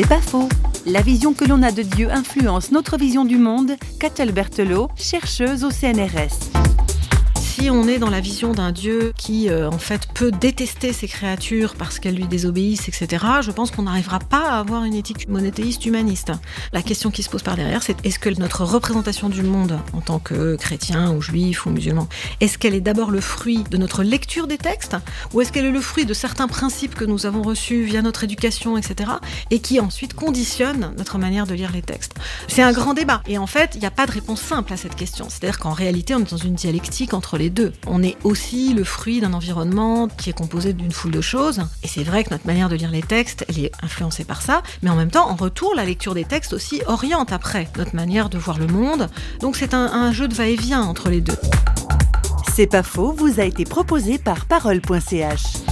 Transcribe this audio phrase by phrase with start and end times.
[0.00, 0.48] C'est pas faux.
[0.86, 5.64] La vision que l'on a de Dieu influence notre vision du monde, Catel Berthelot, chercheuse
[5.64, 6.57] au CNRS
[7.58, 11.08] si on est dans la vision d'un Dieu qui, euh, en fait, peut détester ses
[11.08, 15.28] créatures parce qu'elles lui désobéissent, etc., je pense qu'on n'arrivera pas à avoir une éthique
[15.28, 16.32] monothéiste humaniste.
[16.72, 20.00] La question qui se pose par derrière, c'est est-ce que notre représentation du monde en
[20.00, 22.08] tant que chrétien ou juif ou musulman,
[22.40, 24.96] est-ce qu'elle est d'abord le fruit de notre lecture des textes
[25.32, 28.24] ou est-ce qu'elle est le fruit de certains principes que nous avons reçus via notre
[28.24, 29.10] éducation, etc.,
[29.50, 32.14] et qui ensuite conditionnent notre manière de lire les textes?
[32.46, 33.22] C'est un grand débat.
[33.26, 35.26] Et en fait, il n'y a pas de réponse simple à cette question.
[35.28, 37.72] C'est-à-dire qu'en réalité, on est dans une dialectique entre deux.
[37.86, 41.62] On est aussi le fruit d'un environnement qui est composé d'une foule de choses.
[41.82, 44.62] Et c'est vrai que notre manière de lire les textes, elle est influencée par ça.
[44.82, 48.28] Mais en même temps, en retour, la lecture des textes aussi oriente après notre manière
[48.28, 49.08] de voir le monde.
[49.40, 51.38] Donc c'est un, un jeu de va-et-vient entre les deux.
[52.54, 55.67] C'est pas faux, vous a été proposé par parole.ch.